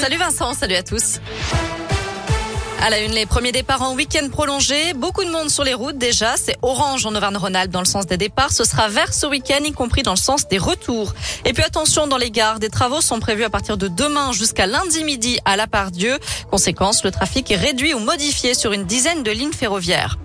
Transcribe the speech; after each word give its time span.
Salut 0.00 0.16
Vincent, 0.16 0.54
salut 0.54 0.76
à 0.76 0.82
tous. 0.82 1.20
À 2.80 2.88
la 2.88 3.00
une, 3.00 3.12
les 3.12 3.26
premiers 3.26 3.52
départs 3.52 3.82
en 3.82 3.94
week-end 3.94 4.26
prolongé. 4.30 4.94
Beaucoup 4.94 5.24
de 5.24 5.30
monde 5.30 5.50
sur 5.50 5.62
les 5.62 5.74
routes 5.74 5.98
déjà. 5.98 6.38
C'est 6.38 6.56
orange 6.62 7.04
en 7.04 7.14
Auvergne-Rhône-Alpes 7.14 7.70
dans 7.70 7.80
le 7.80 7.86
sens 7.86 8.06
des 8.06 8.16
départs. 8.16 8.50
Ce 8.50 8.64
sera 8.64 8.88
vert 8.88 9.12
ce 9.12 9.26
week-end, 9.26 9.62
y 9.62 9.72
compris 9.72 10.02
dans 10.02 10.12
le 10.12 10.16
sens 10.16 10.48
des 10.48 10.56
retours. 10.56 11.12
Et 11.44 11.52
puis 11.52 11.62
attention 11.62 12.06
dans 12.06 12.16
les 12.16 12.30
gares. 12.30 12.60
Des 12.60 12.70
travaux 12.70 13.02
sont 13.02 13.20
prévus 13.20 13.44
à 13.44 13.50
partir 13.50 13.76
de 13.76 13.88
demain 13.88 14.32
jusqu'à 14.32 14.66
lundi 14.66 15.04
midi 15.04 15.38
à 15.44 15.56
la 15.56 15.66
part 15.66 15.90
Dieu. 15.90 16.18
Conséquence, 16.50 17.04
le 17.04 17.10
trafic 17.10 17.50
est 17.50 17.56
réduit 17.56 17.92
ou 17.92 17.98
modifié 17.98 18.54
sur 18.54 18.72
une 18.72 18.86
dizaine 18.86 19.22
de 19.22 19.30
lignes 19.30 19.52
ferroviaires. 19.52 20.16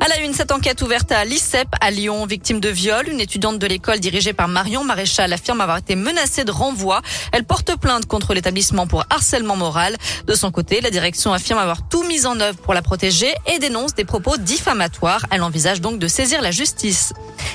À 0.00 0.06
la 0.06 0.20
une, 0.20 0.32
cette 0.32 0.52
enquête 0.52 0.80
ouverte 0.82 1.10
à 1.10 1.24
l'ICEP 1.24 1.66
à 1.80 1.90
Lyon, 1.90 2.24
victime 2.24 2.60
de 2.60 2.68
viol. 2.68 3.08
Une 3.08 3.20
étudiante 3.20 3.58
de 3.58 3.66
l'école 3.66 3.98
dirigée 3.98 4.32
par 4.32 4.46
Marion 4.46 4.84
Maréchal 4.84 5.32
affirme 5.32 5.60
avoir 5.60 5.78
été 5.78 5.96
menacée 5.96 6.44
de 6.44 6.52
renvoi. 6.52 7.02
Elle 7.32 7.42
porte 7.42 7.76
plainte 7.76 8.06
contre 8.06 8.32
l'établissement 8.32 8.86
pour 8.86 9.04
harcèlement 9.10 9.56
moral. 9.56 9.96
De 10.26 10.34
son 10.34 10.52
côté, 10.52 10.80
la 10.80 10.90
direction 10.90 11.32
affirme 11.32 11.58
avoir 11.58 11.88
tout 11.88 12.04
mis 12.04 12.26
en 12.26 12.38
œuvre 12.38 12.58
pour 12.58 12.74
la 12.74 12.82
protéger 12.82 13.34
et 13.46 13.58
dénonce 13.58 13.94
des 13.94 14.04
propos 14.04 14.36
diffamatoires. 14.36 15.26
Elle 15.32 15.42
envisage 15.42 15.80
donc 15.80 15.98
de 15.98 16.06
saisir 16.06 16.42
la 16.42 16.52
justice. 16.52 17.12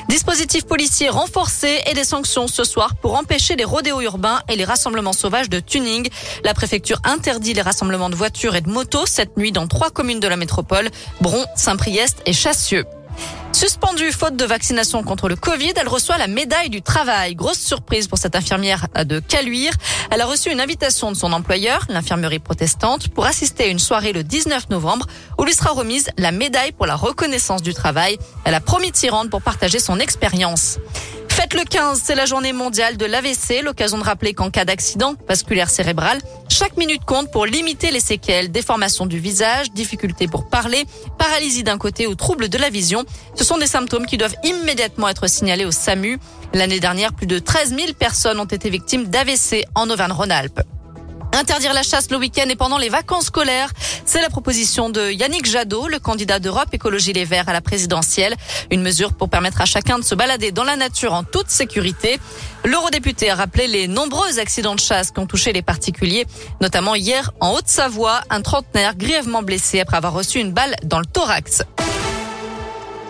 Dispositif 0.09 0.65
policier 0.65 1.07
renforcé 1.07 1.79
et 1.89 1.93
des 1.93 2.03
sanctions 2.03 2.47
ce 2.47 2.65
soir 2.65 2.95
pour 2.95 3.15
empêcher 3.15 3.55
les 3.55 3.63
rodéos 3.63 4.01
urbains 4.01 4.41
et 4.49 4.57
les 4.57 4.65
rassemblements 4.65 5.13
sauvages 5.13 5.49
de 5.49 5.61
tuning. 5.61 6.09
La 6.43 6.53
préfecture 6.53 6.99
interdit 7.05 7.53
les 7.53 7.61
rassemblements 7.61 8.09
de 8.09 8.15
voitures 8.15 8.55
et 8.55 8.61
de 8.61 8.69
motos 8.69 9.05
cette 9.05 9.37
nuit 9.37 9.53
dans 9.53 9.67
trois 9.67 9.91
communes 9.91 10.19
de 10.19 10.27
la 10.27 10.35
métropole, 10.35 10.89
Bron, 11.21 11.45
Saint-Priest 11.55 12.21
et 12.25 12.32
Chassieux. 12.33 12.85
Suspendue 13.51 14.11
faute 14.11 14.35
de 14.35 14.43
vaccination 14.43 15.03
contre 15.03 15.29
le 15.29 15.35
Covid, 15.35 15.73
elle 15.75 15.87
reçoit 15.87 16.17
la 16.17 16.25
médaille 16.25 16.69
du 16.69 16.81
travail. 16.81 17.35
Grosse 17.35 17.59
surprise 17.59 18.07
pour 18.07 18.17
cette 18.17 18.35
infirmière 18.35 18.87
de 19.05 19.19
Caluire. 19.19 19.73
Elle 20.09 20.19
a 20.19 20.25
reçu 20.25 20.51
une 20.51 20.59
invitation 20.59 21.11
de 21.11 21.15
son 21.15 21.31
employeur, 21.31 21.85
l'infirmerie 21.89 22.39
protestante, 22.39 23.09
pour 23.09 23.27
assister 23.27 23.65
à 23.65 23.67
une 23.67 23.77
soirée 23.77 24.13
le 24.13 24.23
19 24.23 24.71
novembre 24.71 25.05
où 25.37 25.43
lui 25.43 25.53
sera 25.53 25.71
remise 25.71 26.09
la 26.17 26.31
médaille 26.31 26.71
pour 26.71 26.87
la 26.87 26.95
reconnaissance 26.95 27.61
du 27.61 27.75
travail. 27.75 28.17
Elle 28.45 28.55
a 28.55 28.61
promis 28.61 28.89
de 28.89 28.95
s'y 28.95 29.09
rendre 29.09 29.29
pour 29.29 29.43
partager 29.43 29.77
son 29.77 29.99
expérience. 29.99 30.79
Faites 31.33 31.55
le 31.55 31.63
15, 31.63 31.99
c'est 32.03 32.13
la 32.13 32.27
journée 32.27 32.53
mondiale 32.53 32.95
de 32.95 33.07
l'AVC, 33.07 33.63
l'occasion 33.63 33.97
de 33.97 34.03
rappeler 34.03 34.35
qu'en 34.35 34.51
cas 34.51 34.65
d'accident 34.65 35.15
vasculaire 35.27 35.67
cérébral, 35.67 36.19
chaque 36.47 36.77
minute 36.77 37.03
compte 37.05 37.31
pour 37.31 37.47
limiter 37.47 37.89
les 37.89 37.99
séquelles, 37.99 38.51
déformation 38.51 39.07
du 39.07 39.17
visage, 39.17 39.71
difficulté 39.71 40.27
pour 40.27 40.47
parler, 40.47 40.85
paralysie 41.17 41.63
d'un 41.63 41.79
côté 41.79 42.05
ou 42.05 42.13
trouble 42.13 42.49
de 42.49 42.57
la 42.59 42.69
vision. 42.69 43.03
Ce 43.33 43.43
sont 43.43 43.57
des 43.57 43.65
symptômes 43.65 44.05
qui 44.05 44.17
doivent 44.17 44.35
immédiatement 44.43 45.09
être 45.09 45.27
signalés 45.27 45.65
au 45.65 45.71
SAMU. 45.71 46.19
L'année 46.53 46.79
dernière, 46.79 47.13
plus 47.13 47.27
de 47.27 47.39
13 47.39 47.69
000 47.75 47.93
personnes 47.93 48.39
ont 48.39 48.45
été 48.45 48.69
victimes 48.69 49.05
d'AVC 49.05 49.65
en 49.73 49.89
Auvergne-Rhône-Alpes. 49.89 50.61
Interdire 51.33 51.73
la 51.73 51.81
chasse 51.81 52.11
le 52.11 52.17
week-end 52.17 52.45
et 52.47 52.55
pendant 52.55 52.77
les 52.77 52.89
vacances 52.89 53.25
scolaires, 53.25 53.71
c'est 54.05 54.21
la 54.21 54.29
proposition 54.29 54.91
de 54.91 55.09
Yannick 55.09 55.47
Jadot, 55.47 55.87
le 55.87 55.97
candidat 55.97 56.37
d'Europe 56.37 56.71
Écologie 56.73 57.11
Les 57.11 57.25
Verts 57.25 57.49
à 57.49 57.53
la 57.53 57.61
présidentielle. 57.61 58.35
Une 58.69 58.83
mesure 58.83 59.13
pour 59.13 59.29
permettre 59.29 59.59
à 59.59 59.65
chacun 59.65 59.97
de 59.97 60.03
se 60.03 60.13
balader 60.13 60.51
dans 60.51 60.63
la 60.63 60.75
nature 60.75 61.11
en 61.13 61.23
toute 61.23 61.49
sécurité. 61.49 62.19
L'eurodéputé 62.63 63.31
a 63.31 63.35
rappelé 63.35 63.65
les 63.65 63.87
nombreux 63.87 64.37
accidents 64.37 64.75
de 64.75 64.79
chasse 64.79 65.09
qui 65.09 65.19
ont 65.19 65.25
touché 65.25 65.53
les 65.53 65.63
particuliers, 65.63 66.27
notamment 66.61 66.93
hier 66.93 67.31
en 67.39 67.55
Haute-Savoie, 67.55 68.21
un 68.29 68.41
trentenaire 68.41 68.95
grièvement 68.95 69.41
blessé 69.41 69.79
après 69.79 69.97
avoir 69.97 70.13
reçu 70.13 70.39
une 70.39 70.51
balle 70.51 70.75
dans 70.83 70.99
le 70.99 71.05
thorax. 71.05 71.63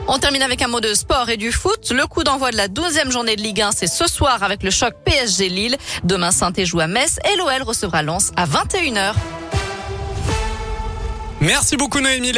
On 0.07 0.19
termine 0.19 0.41
avec 0.41 0.61
un 0.61 0.67
mot 0.67 0.81
de 0.81 0.93
sport 0.93 1.29
et 1.29 1.37
du 1.37 1.51
foot. 1.51 1.91
Le 1.91 2.05
coup 2.07 2.23
d'envoi 2.23 2.51
de 2.51 2.57
la 2.57 2.67
12e 2.67 3.09
journée 3.09 3.37
de 3.37 3.41
Ligue 3.41 3.61
1, 3.61 3.71
c'est 3.71 3.87
ce 3.87 4.05
soir 4.05 4.43
avec 4.43 4.61
le 4.61 4.69
choc 4.69 4.93
PSG 5.05 5.47
Lille. 5.47 5.77
Demain, 6.03 6.31
saint 6.31 6.51
joue 6.57 6.81
à 6.81 6.87
Metz 6.87 7.19
et 7.31 7.37
l'OL 7.37 7.63
recevra 7.63 8.03
Lens 8.03 8.31
à 8.35 8.45
21h. 8.45 9.13
Merci 11.39 11.77
beaucoup 11.77 12.01
Noémie. 12.01 12.33